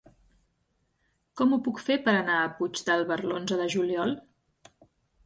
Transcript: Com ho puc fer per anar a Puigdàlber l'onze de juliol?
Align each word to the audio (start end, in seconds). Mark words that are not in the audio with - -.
Com 1.41 1.53
ho 1.53 1.59
puc 1.67 1.81
fer 1.89 1.97
per 2.07 2.13
anar 2.19 2.37
a 2.37 2.47
Puigdàlber 2.61 3.19
l'onze 3.27 3.61
de 3.61 3.69
juliol? 3.75 4.15